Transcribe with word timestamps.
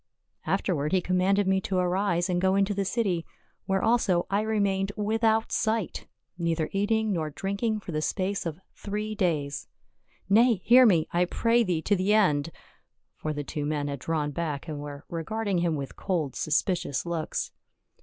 Afterward 0.47 0.93
he 0.93 0.99
commanded 0.99 1.47
me 1.47 1.61
to 1.61 1.77
arise 1.77 2.27
and 2.27 2.41
go 2.41 2.55
into 2.55 2.73
the 2.73 2.85
city, 2.85 3.23
where 3.67 3.83
also 3.83 4.25
I 4.31 4.41
remained 4.41 4.91
without 4.97 5.51
sight, 5.51 6.07
neither 6.39 6.69
eat 6.71 6.89
ing 6.89 7.13
nor 7.13 7.29
drinking 7.29 7.81
for 7.81 7.91
the 7.91 8.01
space 8.01 8.47
of 8.47 8.59
three 8.73 9.13
days— 9.13 9.67
Nay, 10.27 10.55
hear 10.65 10.87
me, 10.87 11.07
I 11.11 11.25
pray 11.25 11.63
thee 11.63 11.83
to 11.83 11.95
the 11.95 12.15
end!" 12.15 12.49
For 13.21 13.31
the 13.31 13.43
two 13.43 13.63
men 13.63 13.89
had 13.89 13.99
drawn 13.99 14.31
back, 14.31 14.67
and 14.67 14.79
were 14.79 15.05
regarding 15.07 15.59
him 15.59 15.75
with 15.75 15.95
cold 15.95 16.35
suspicious 16.35 17.05
looks. 17.05 17.51